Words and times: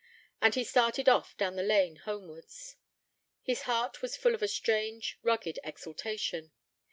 And 0.41 0.55
he 0.55 0.63
started 0.63 1.07
off 1.07 1.37
down 1.37 1.57
the 1.57 1.61
lane 1.61 1.97
homewards. 1.97 2.75
His 3.43 3.61
heart 3.69 4.01
was 4.01 4.17
full 4.17 4.33
of 4.33 4.41
a 4.41 4.47
strange, 4.47 5.19
rugged 5.21 5.59
exaltation. 5.63 6.51